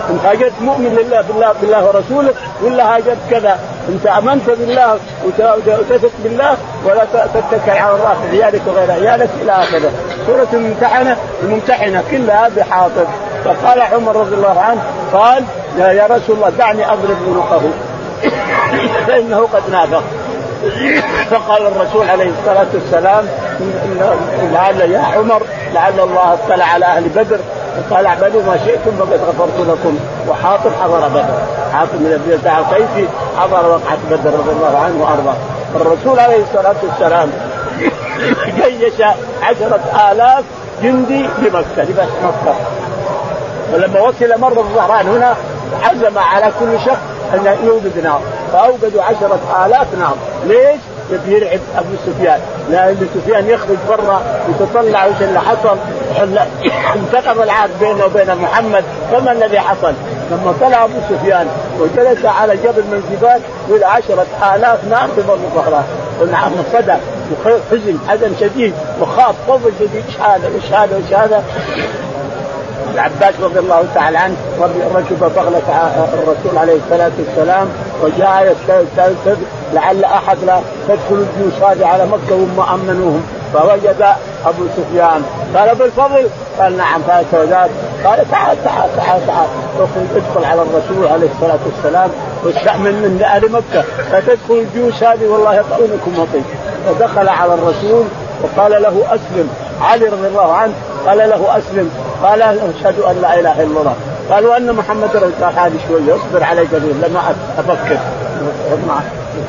[0.10, 2.34] انت هاجرت مؤمن لله بالله بالله ورسوله
[2.64, 3.60] ولا هاجرت كذا.
[3.90, 9.92] انت امنت بالله وتثق بالله ولا تتكل على الله في عيالك وغير عيالك إلى آخره.
[10.28, 13.08] سورة الممتحنة الممتحنة كلها بحاطب.
[13.46, 14.82] فقال عمر رضي الله عنه
[15.14, 15.44] قال
[15.78, 17.62] يا رسول الله دعني أضرب عنقه.
[19.08, 20.04] فإنه قد نافق.
[21.32, 23.26] فقال الرسول عليه الصلاة والسلام
[24.54, 25.42] لعل يا عمر
[25.74, 27.40] لعل الله اطلع على أهل بدر
[27.92, 30.00] قال اعملوا ما شئتم فقد غفرت لكم.
[30.30, 31.40] وحاطب حضر بدر.
[31.74, 33.08] حاطب من ابي سعد القيسي
[33.38, 35.36] حضر وقعه بدر رضي الله عنه وأرضاه.
[35.76, 37.32] الرسول عليه الصلاة والسلام
[38.58, 39.02] جيش
[39.44, 40.44] عشرة آلاف
[40.84, 42.56] جندي لمكة لبس مكة.
[43.74, 45.36] ولما وصل مر الظهران هنا
[45.84, 47.02] عزم على كل شخص
[47.34, 48.22] أن يوجد نار.
[48.54, 50.16] فأوجدوا عشرة آلاف نار.
[50.48, 50.80] ليش؟
[51.28, 52.40] يرعب أبو سفيان.
[52.70, 55.78] لأن سفيان يخرج برا يتطلع وش اللي حصل؟
[56.96, 59.94] انتقم العهد بينه وبين محمد فما الذي حصل؟
[60.32, 61.48] لما طلع أبو سفيان
[61.80, 65.84] وجلس على جبل من الجبال إلى عشرة آلاف نار تمر ظهره
[66.22, 66.96] ونعم صدى
[67.46, 71.44] وحزن حزن شديد وخاف خوف شديد إيش هذا؟ إيش هذا؟ إيش هذا؟
[72.94, 74.36] العباس رضي الله تعالى عنه
[74.96, 75.62] ركب بغلة
[76.14, 77.68] الرسول عليه الصلاة والسلام
[78.04, 79.38] وجاء يستلذذ
[79.74, 83.24] لعل أحد لا تدخل الجيوش هذه على مكة وهم أمنوهم
[83.54, 84.06] فوجد
[84.46, 85.24] أبو سفيان.
[85.56, 86.28] قال بالفضل؟
[86.60, 87.70] قال نعم قال سوداد
[88.06, 89.48] قال تعال تعال تعال تعال.
[90.16, 92.10] ادخل على الرسول عليه الصلاة والسلام
[92.44, 93.82] واستعمل من أهل مكة.
[94.12, 96.44] فتدخل الجيوش هذه والله يطعونكم وطيب.
[96.86, 98.06] فدخل على الرسول
[98.44, 99.50] وقال له أسلم.
[99.82, 100.74] علي رضي الله عنه
[101.08, 101.92] قال له أسلم.
[102.24, 103.96] قال أشهد أن لا إله إلا الله.
[104.32, 107.98] قال وأن محمد رسول قال هذه شوية اصبر علي قليل لما أفكر.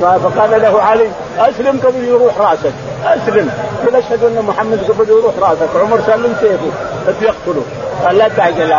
[0.01, 2.73] فقال له علي أسلم قبل يروح رأسك.
[3.05, 3.51] أسلم.
[3.87, 5.69] قل أشهد أن محمد قبل يروح رأسك.
[5.81, 6.71] عمر سلم سيفه
[7.23, 7.63] يقتله
[8.05, 8.77] قال لا تعجل يا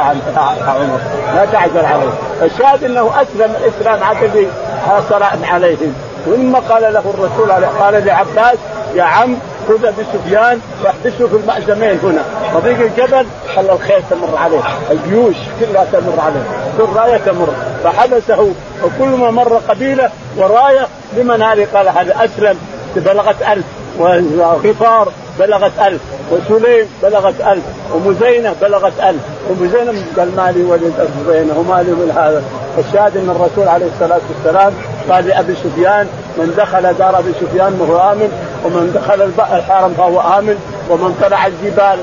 [0.67, 0.99] عمر.
[1.35, 2.13] لا تعجل عليه.
[2.41, 4.47] الشاهد أنه أسلم الاسلام عدد
[4.87, 5.93] حاصر عليهم.
[6.25, 8.57] ثم قال له الرسول قال لعباس
[8.95, 12.23] يا عم خذ ابي سفيان واحبسه في المأزمين هنا.
[12.61, 14.59] طريق الجبل خلى الخيل تمر عليه.
[14.91, 16.43] الجيوش كلها تمر عليه.
[16.77, 17.47] كل راية تمر.
[17.83, 22.57] فحبسه وكل ما مر قبيلة وراية لمن هذه؟ قال هذا أسلم.
[22.95, 23.65] بلغت ألف.
[23.99, 26.01] وغفار بلغت ألف.
[26.31, 27.63] وسليم بلغت ألف.
[27.93, 29.21] ومزينة بلغت ألف.
[29.49, 32.43] ومزينة قال مالي ولد مزينة ومالي ولد هذا.
[32.77, 34.73] الشاهد أن الرسول عليه الصلاة والسلام
[35.09, 38.31] قال لأبي سفيان من دخل دار أبي سفيان فهو آمن
[38.65, 39.21] ومن دخل
[39.57, 40.57] الحرم فهو آمن
[40.89, 41.99] ومن طلع الجبال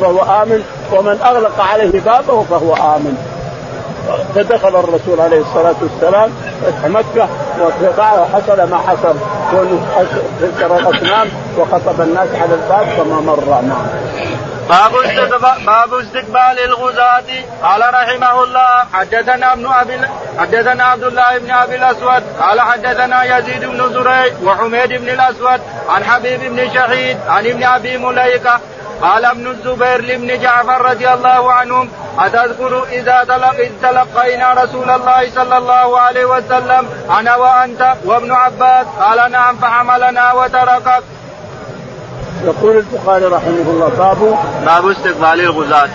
[0.00, 3.16] فهو آمن ومن أغلق عليه بابه فهو آمن
[4.34, 6.30] فدخل الرسول عليه الصلاة والسلام
[6.62, 7.28] فتح مكة
[7.96, 9.14] وحصل ما حصل
[9.50, 9.80] كونه
[10.42, 13.86] ذكر الأصنام وخطب الناس على الباب كما مر معه.
[14.68, 17.30] باب استقبال الغزاة.
[17.62, 20.00] قال رحمه الله حدثنا ابن أبي
[20.38, 22.22] حدثنا عبد الله بن أبي الأسود.
[22.40, 27.98] قال حدثنا يزيد بن زريع وحميد بن الأسود عن حبيب بن شهيد عن ابن أبي
[27.98, 28.60] مليكة.
[29.02, 35.56] قال ابن الزبير لابن جعفر رضي الله عنهم أتذكر إذا تلق تلقينا رسول الله صلى
[35.58, 38.86] الله عليه وسلم أنا وأنت وابن عباس.
[39.00, 41.02] قال نعم فحملنا وتركك.
[42.44, 45.88] يقول البخاري رحمه الله باب باب استقبال الغزاة.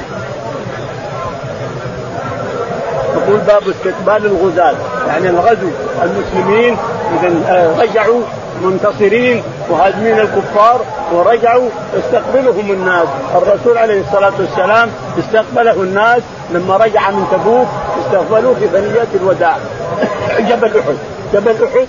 [3.15, 4.75] يقول باب استقبال الغزاة.
[5.07, 5.69] يعني الغزو
[6.03, 6.77] المسلمين
[7.19, 8.21] إذا رجعوا
[8.61, 10.81] منتصرين وهازمين الكفار
[11.13, 13.07] ورجعوا استقبلهم الناس.
[13.35, 16.21] الرسول عليه الصلاة والسلام استقبله الناس
[16.53, 17.67] لما رجع من تبوك
[18.05, 19.57] استقبلوه في ثنيات الوداع.
[20.49, 20.95] جبل أحد.
[21.33, 21.87] جبل أحد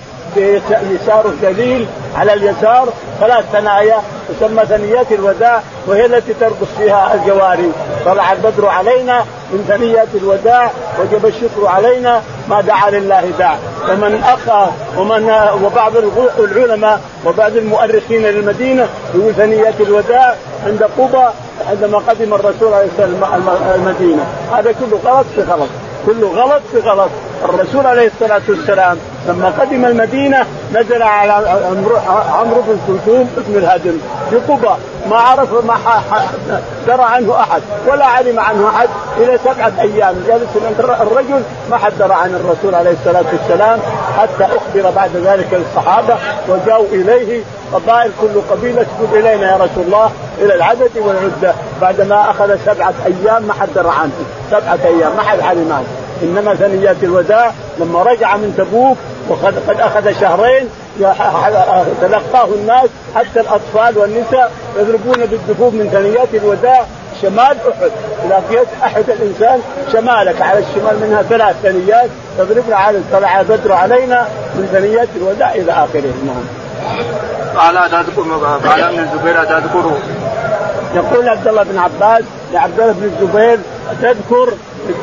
[0.91, 3.97] يساره دليل على اليسار ثلاث ثنايا
[4.29, 7.71] تسمى ثنيات الوداع وهي التي ترقص فيها الجواري.
[8.05, 13.57] طلع البدر علينا من ثنيات الوداع وجب الشكر علينا ما دعا لله داع.
[13.89, 14.67] ومن اخى
[14.97, 15.31] ومن
[15.63, 15.93] وبعض
[16.39, 21.25] العلماء وبعض المؤرخين للمدينة يقول ثنيات الوداع عند قبى
[21.69, 23.43] عندما قدم الرسول عليه السلام
[23.75, 24.25] المدينة.
[24.57, 25.69] هذا كله غلط في غلط.
[26.05, 27.09] كله غلط في غلط.
[27.49, 31.33] الرسول عليه الصلاة والسلام لما قدم المدينة نزل على
[32.29, 33.97] عمرو بن كلثوم ابن الهدم
[34.29, 34.73] في قبى
[35.09, 35.75] ما عرف ما
[36.87, 40.15] درى عنه أحد ولا علم عنه أحد إلى سبعة أيام.
[40.27, 43.79] جالس الرجل ما حد درى عن الرسول عليه الصلاة والسلام
[44.17, 46.17] حتى أخبر بعد ذلك للصحابه
[46.49, 47.43] وجاءوا إليه.
[47.73, 51.53] قبائل كل قبيلة تقول إلينا يا رسول الله إلى العدد والعدة.
[51.81, 54.11] بعدما أخذ سبعة أيام ما حد درى عنه.
[54.51, 55.87] سبعة أيام ما حد علم عنه.
[56.23, 58.97] إنما ثنيات الوداع لما رجع من تبوك
[59.29, 60.69] وقد قد أخذ شهرين
[62.01, 66.85] تلقاه الناس حتى الأطفال والنساء يضربون بالدفوف من ثنيات الوداع
[67.21, 67.91] شمال أحد.
[68.29, 69.59] لقيت أحد الإنسان
[69.91, 75.71] شمالك على الشمال منها ثلاث ثنيات تضربنا على طلع البدر علينا من ثنيات الوداع إلى
[75.71, 76.13] آخره.
[76.25, 76.43] نعم.
[77.57, 78.21] قال تذكر
[78.65, 79.97] قال ابن الزبير تذكر
[80.95, 83.59] يقول عبد الله بن عباس لعبد الله بن الزبير
[84.01, 84.53] تذكر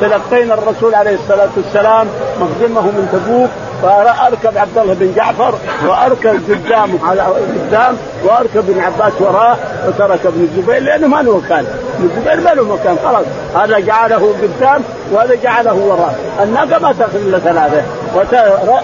[0.01, 2.07] تلقينا الرسول عليه الصلاة والسلام
[2.41, 3.51] مقدمه من تبوك
[3.83, 5.55] فاركب عبد الله بن جعفر
[5.87, 9.57] وأركب قدامه على قدام وأركب ابن عباس وراه
[9.89, 11.67] وترك ابن الزبير لأنه ما له مكان.
[11.99, 13.25] ابن الزبير ما له مكان خلاص.
[13.55, 17.83] هذا جعله قدام وهذا جعله وراه الناقة ما تاخذ إلا ثلاثة.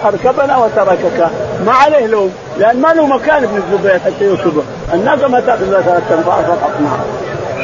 [0.05, 1.29] اركبنا وتركك.
[1.65, 2.35] ما عليه لوم.
[2.57, 4.63] لأن ما له مكان ابن الزبير حتى يركبه
[4.93, 6.71] الناقه ما تاخذ الا ثلاثة فقط.
[6.79, 6.99] نعم.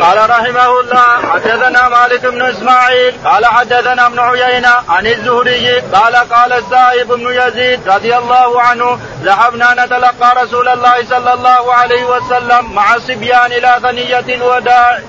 [0.02, 3.14] قال رحمه الله حدثنا مالك بن إسماعيل.
[3.26, 5.80] قال حدثنا ابن عيينة عن الزهري.
[5.80, 12.04] قال قال السائب بن يزيد رضي الله عنه ذهبنا نتلقى رسول الله صلى الله عليه
[12.06, 15.00] وسلم مع الصبيان إلى ثنيه الوداع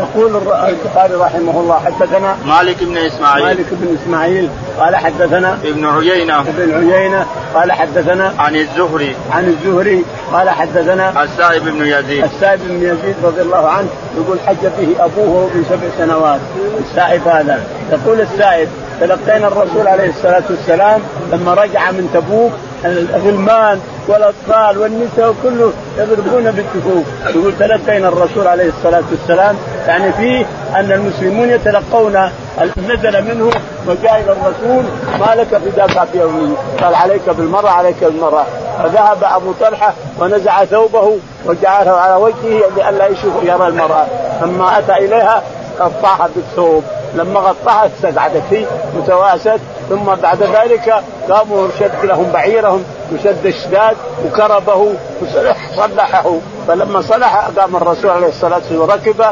[0.00, 3.44] يقول البخاري رحمه الله حدثنا مالك بن إسماعيل.
[3.44, 4.48] مالك بن إسماعيل.
[4.78, 6.40] قال حدثنا ابن عيينة.
[6.40, 7.26] ابن عيينة.
[7.54, 9.16] قال حدثنا عن الزهري.
[9.32, 10.04] عن الزهري.
[10.32, 12.24] قال حدثنا السائب بن يزيد.
[12.24, 16.40] السائب بن يزيد رضي الله عنه يقول حج به أبوه ابن سبع سنوات.
[16.80, 17.64] السائب هذا.
[17.92, 18.68] يقول السائب
[19.00, 21.00] تلقينا الرسول عليه الصلاة والسلام
[21.32, 22.52] لما رجع من تبوك
[22.84, 30.92] الغلمان والأطفال والنساء كله يضربون بالكفوف يقول تلقينا الرسول عليه الصلاة والسلام يعني فيه أن
[30.92, 32.30] المسلمون يتلقون
[32.76, 33.50] نزل منه
[33.86, 34.84] وجاء إلى الرسول
[35.20, 38.46] ما لك في دافع يومي؟ قال عليك بالمرأة عليك بالمرأة
[38.82, 44.06] فذهب أبو طلحة ونزع ثوبه وجعله على وجهه لئلا يشوف يرى المرأة.
[44.42, 45.42] لما أتى إليها
[45.80, 46.84] قطعها بالثوب.
[47.14, 49.60] لما غطاها استقعدت فيه متواسد.
[49.88, 50.94] ثم بعد ذلك
[51.30, 53.96] قاموا شد لهم بعيرهم وشد الشداد
[54.26, 56.32] وكربه وصلحه
[56.68, 59.24] فلما صلح قام الرسول عليه الصلاة والسلام وركب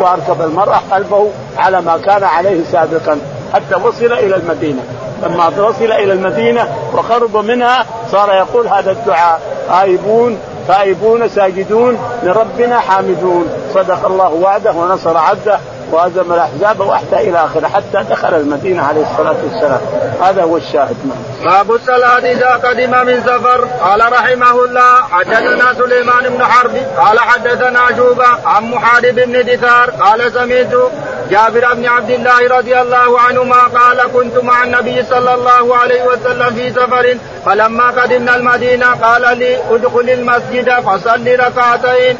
[0.00, 3.18] وأركب المرأة خلفه على ما كان عليه سابقا
[3.54, 4.82] حتى وصل إلى المدينة.
[5.22, 9.40] لما وصل إلى المدينة وقرب منها صار يقول هذا الدعاء
[9.82, 13.48] آيبون تائبون ساجدون لربنا حامدون.
[13.74, 15.58] صدق الله وعده ونصر عبده.
[15.92, 19.80] وهزم الأحزاب وأحتى إلى آخره حتى دخل المدينة عليه الصلاة والسلام.
[20.22, 20.96] هذا هو الشاهد.
[21.44, 23.68] باب الصلاة إذا قدم من سفر.
[23.82, 26.76] قال رحمه الله حدثنا سليمان بن حرب.
[26.98, 29.90] قال حدثنا شوبة عن محارب بن دثار.
[29.90, 30.90] قال سمعت
[31.30, 36.54] جابر بن عبد الله رضي الله عنهما قال كنت مع النبي صلى الله عليه وسلم
[36.54, 42.18] في سفر فلما قدمنا المدينة قال لي ادخل المسجد فصل ركعتين.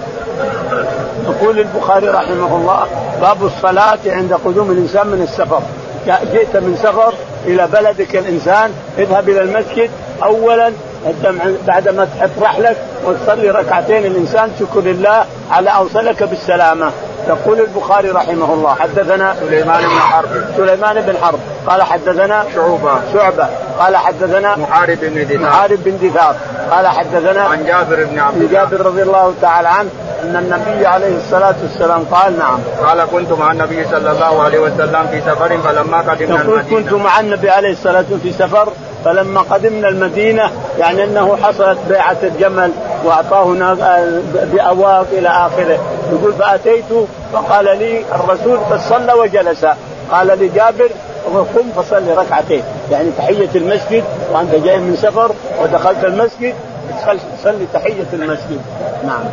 [1.25, 2.87] يقول البخاري رحمه الله
[3.21, 5.63] باب الصلاة عند قدوم الإنسان من السفر.
[6.07, 7.15] جئت من سفر
[7.47, 9.91] إلى بلدك الإنسان اذهب إلى المسجد
[10.23, 10.73] أولا
[11.67, 16.91] بعد ما تحط رحلك وتصلي ركعتين الإنسان شكر لله على أوصلك بالسلامة.
[17.29, 20.29] يقول البخاري رحمه الله حدثنا سليمان بن حرب.
[20.57, 21.39] سليمان بن حرب.
[21.67, 23.01] قال حدثنا شعبة.
[23.13, 23.49] شعبة.
[23.79, 25.39] قال حدثنا محارب بن دثار.
[25.39, 26.37] محارب بن دثار.
[26.71, 28.53] قال حدثنا عن جابر بن عبد الله.
[28.53, 29.89] جابر رضي الله تعالى عنه
[30.23, 32.59] أن النبي عليه الصلاة والسلام قال نعم.
[32.87, 36.63] قال كنت مع النبي صلى الله عليه وسلم في سفر فلما قدمنا المدينة.
[36.71, 38.73] كنت مع النبي عليه الصلاة والسلام في سفر
[39.09, 42.73] فلما قدمنا المدينة يعني أنه حصلت بيعة الجمل
[43.05, 43.55] وأعطاه
[44.53, 45.79] بأواق إلى آخره.
[46.13, 46.85] يقول فأتيت
[47.33, 49.67] فقال لي الرسول قد صلى وجلس.
[50.13, 50.91] قال لي جابر
[51.35, 56.55] قم فصلي ركعتين يعني تحية المسجد وأنت جاي من سفر ودخلت المسجد
[57.45, 58.61] صلي تحية المسجد
[59.07, 59.25] نعم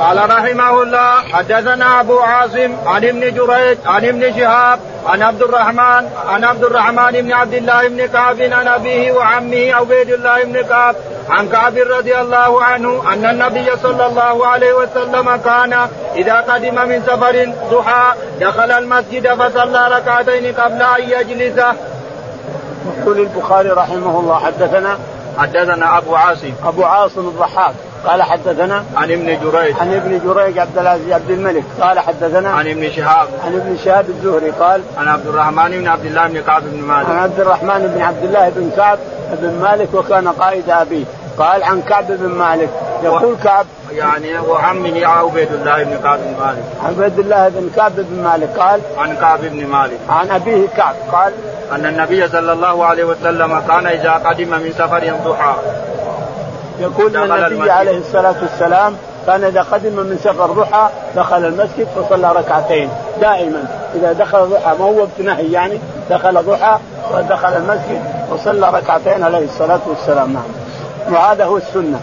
[0.00, 6.08] قال رحمه الله حدثنا أبو عاصم عن ابن جريج عن ابن شهاب عن عبد الرحمن
[6.28, 10.94] عن عبد الرحمن بن عبد الله بن كعب عن أبيه وعمه عبيد الله بن كعب
[11.30, 17.02] عن كعب رضي الله عنه أن النبي صلى الله عليه وسلم كان إذا قدم من
[17.06, 21.62] سفر ضحى دخل المسجد فصلى ركعتين قبل أن يجلس.
[22.98, 24.98] يقول البخاري رحمه الله حدثنا
[25.38, 26.52] حدثنا أبو عاصم.
[26.64, 27.74] أبو عاصم الضحاك.
[28.06, 29.74] قال حدثنا عن ابن جريج.
[29.80, 31.64] عن ابن جريج عبد العزيز عبد الملك.
[31.80, 33.28] قال حدثنا عن ابن شهاب.
[33.44, 34.50] عن ابن شهاب الزهري.
[34.50, 37.08] قال عن عبد الرحمن بن عبد الله بن كعب بن مالك.
[37.08, 38.98] عن عبد الرحمن بن عبد الله بن كعب
[39.32, 41.04] بن مالك وكان قائد أبيه.
[41.38, 42.68] قال عن كعب بن مالك.
[43.02, 46.64] يقول كعب يعني وعمه عبيد الله بن كعب بن مالك.
[46.84, 48.58] عبيد الله بن كعب بن مالك.
[48.58, 49.98] قال عن كعب بن مالك.
[50.08, 50.94] عن أبيه كعب.
[51.12, 51.32] قال
[51.72, 55.54] أن النبي صلى الله عليه وسلم كان إذا قدم من سفر ضحى
[56.80, 58.96] يقول إن النبي عليه الصلاة والسلام
[59.26, 63.64] كان إذا قدم من سفر ضحى دخل المسجد فصلى ركعتين دائما.
[63.94, 65.78] إذا دخل ضحى ما هو بنهي يعني؟
[66.10, 66.78] دخل ضحى
[67.14, 70.32] ودخل المسجد وصلى ركعتين عليه الصلاة والسلام.
[70.32, 70.65] نعم.
[71.10, 72.00] وهذا هو السنة.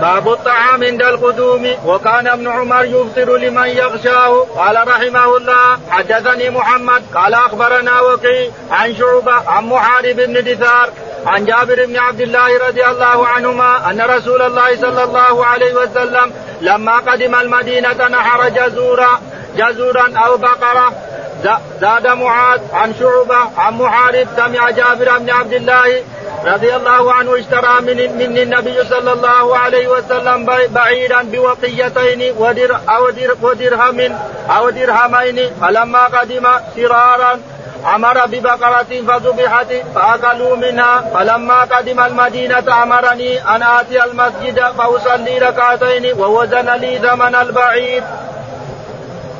[0.00, 4.46] باب الطعام عند القدوم وكان ابن عمر يفطر لمن يغشاه.
[4.56, 10.90] قال رحمه الله حدثني محمد قال أخبرنا وكي عن شعبة عن محارب بن دثار
[11.26, 16.32] عن جابر بن عبد الله رضي الله عنهما أن رسول الله صلى الله عليه وسلم
[16.60, 19.20] لما قدم المدينة نحر جزورا
[19.56, 20.92] جزورا أو بقرة.
[21.80, 26.02] زاد معاذ عن شعبة عن محارب سمع جابر بن عبد الله
[26.46, 33.10] رضي الله عنه اشترى من من النبي صلى الله عليه وسلم بعيرا بوقيتين ودر أو
[33.10, 34.18] در ودرهم
[34.56, 37.40] أو درهمين فلما قدم سرارا
[37.94, 46.70] أمر ببقرة فذبحت فأكلوا منها فلما قدم المدينة أمرني أن آتي المسجد فأصلي ركعتين ووزن
[46.70, 48.02] لي ثمن البعير.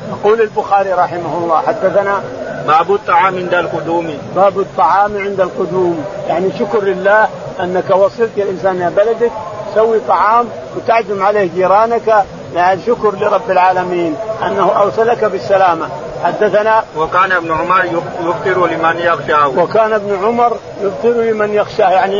[0.09, 2.23] يقول البخاري رحمه الله حدثنا
[2.67, 4.17] باب الطعام عند القدوم.
[4.35, 6.05] باب الطعام عند القدوم.
[6.27, 7.27] يعني شكر لله
[7.59, 9.31] أنك وصلت الانسان إلى بلدك.
[9.75, 10.45] سوي طعام
[10.77, 12.25] وتعزم عليه جيرانك.
[12.55, 14.15] يعني شكر لرب العالمين
[14.47, 15.89] أنه أوصلك بالسلامة.
[16.23, 22.19] حدثنا وكان ابن عمر يفطر لمن يخشاه وكان ابن عمر يفطر لمن يخشاه يعني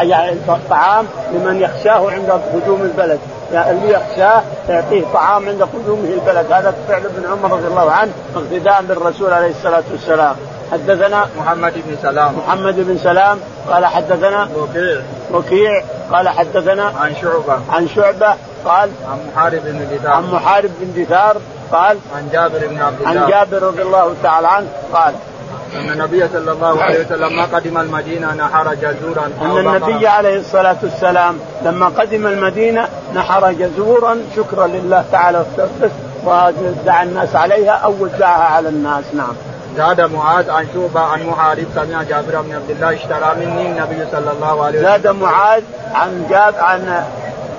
[0.00, 0.36] يعني
[0.70, 3.18] طعام لمن يخشاه عند قدوم البلد.
[3.52, 6.52] يعني اللي يخشاه يعطيه طعام عند قدومه البلد.
[6.52, 10.36] هذا فعل ابن عمر رضي الله عنه اقتداء بالرسول عليه الصلاة والسلام.
[10.72, 12.38] حدثنا محمد بن سلام.
[12.38, 13.38] محمد بن سلام.
[13.70, 15.00] قال حدثنا وكيع.
[15.32, 15.82] وكيع.
[16.12, 17.58] قال حدثنا عن شعبة.
[17.72, 18.34] عن شعبة.
[18.64, 21.36] قال عن محارب بن دثار عن محارب بن دثار
[21.72, 23.20] قال عن جابر بن عبد الله.
[23.20, 25.14] عن جابر رضي الله تعالى عنه قال
[25.74, 30.76] أن النبي صلى الله عليه وسلم لما قدم المدينة نحر جزورا أن النبي عليه الصلاة
[30.82, 35.44] والسلام لما قدم المدينة نحر جزورا شكرا لله تعالى
[36.24, 39.04] ودعا الناس عليها أو وزعها على الناس.
[39.14, 39.34] نعم.
[39.76, 44.32] زاد معاذ عن شوبة عن محارب سمع جابر بن عبد الله اشترى مني النبي صلى
[44.32, 44.90] الله عليه وسلم.
[44.90, 45.62] زاد معاذ
[45.94, 47.04] عن جاب عن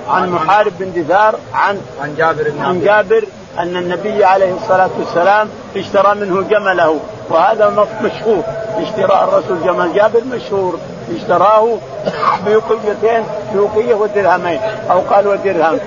[0.09, 3.23] عن محارب بن دثار عن عن جابر بن عن جابر
[3.59, 6.99] أن النبي عليه الصلاة والسلام اشترى منه جمله.
[7.29, 8.43] وهذا مشهور.
[8.77, 10.79] اشتراء الرسول جمل جابر مشهور.
[11.15, 11.77] اشتراه
[12.45, 14.59] بوقيتين بوقيه ودرهمين
[14.91, 15.79] أو قال ودرهم.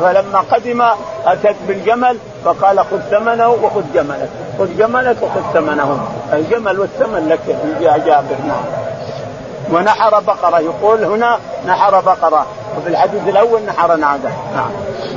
[0.00, 0.82] فلما قدم
[1.26, 4.28] أتت بالجمل فقال خذ ثمنه وخذ جملك
[4.58, 8.87] خذ جملك وخذ ثمنه الجمل والثمن لك يا جابر نعم.
[9.72, 10.58] ونحر بقرة.
[10.58, 12.46] يقول هنا نحر بقرة.
[12.78, 14.32] وفي الحديث الأول نحر نعجة.
[14.54, 14.70] نعم.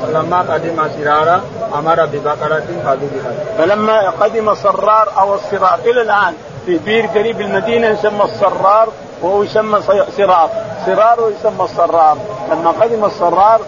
[0.03, 1.41] ولما قدم سرارة
[1.75, 6.33] أمر ببقرة فذبحت فلما قدم صرار أو الصرار إلى الآن
[6.65, 8.89] في بير قريب المدينة يسمى الصرار
[9.21, 9.79] وهو يسمى
[10.17, 10.49] صرار
[10.85, 12.17] صرار ويسمى الصرار
[12.51, 13.61] لما قدم الصرار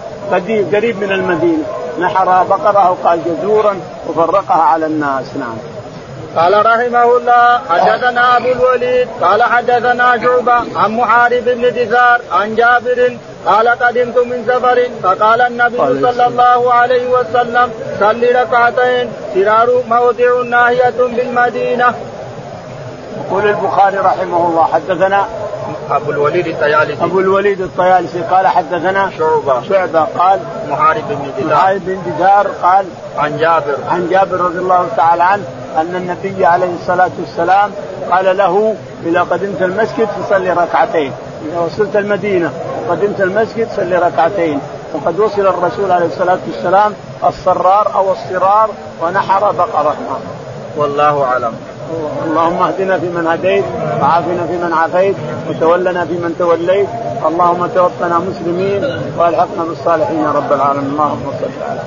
[0.74, 1.64] قريب من المدينة
[2.00, 3.80] نحر بقرة وقال جزورا
[4.10, 5.26] وفرقها على الناس.
[5.40, 5.73] نعم.
[6.36, 13.18] قال رحمه الله حدثنا أبو الوليد قال حدثنا شعبة عن محارب بن دثار عن جابر
[13.46, 21.00] قال قدمت من سفر فقال النبي صلى الله عليه وسلم صل ركعتين سرار موضع ناهية
[21.16, 21.94] بالمدينة.
[23.26, 25.26] يقول البخاري رحمه الله حدثنا
[25.92, 27.04] أبو الوليد الطيالسي.
[27.04, 29.62] أبو الوليد الطيالسي قال حدثنا شعبة.
[29.70, 32.86] شعبة قال محارب بن دثار محارب بن دثار قال
[33.18, 33.76] عن جابر.
[33.90, 35.44] عن جابر رضي الله تعالى عنه
[35.78, 37.72] أن النبي عليه الصلاة والسلام
[38.12, 38.76] قال له
[39.06, 41.12] إذا قدمت المسجد فصلي ركعتين.
[41.46, 42.52] إذا وصلت المدينة
[42.90, 44.60] قدمت المسجد صلي ركعتين.
[44.94, 46.94] وقد وصل الرسول عليه الصلاة والسلام
[47.26, 48.70] الصرار أو الصرار
[49.02, 49.96] ونحر بقرة.
[50.78, 51.54] والله أعلم.
[52.26, 53.66] اللهم اهدنا فيمن هديت
[54.02, 55.16] وعافنا فيمن عافيت
[55.50, 56.88] وتولنا فيمن توليت.
[57.28, 58.82] اللهم توفنا مسلمين
[59.18, 60.92] والحقنا بالصالحين يا رب العالمين.
[60.92, 61.80] اللهم صل على